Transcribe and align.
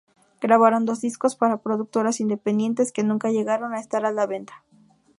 Grabaron 0.41 0.87
dos 0.87 0.99
discos 0.99 1.35
para 1.35 1.57
productoras 1.61 2.19
independientes, 2.21 2.91
que 2.91 3.03
nunca 3.03 3.29
llegaron 3.29 3.75
a 3.75 3.79
estar 3.79 4.03
a 4.03 4.11
la 4.11 4.25
venta. 4.25 4.63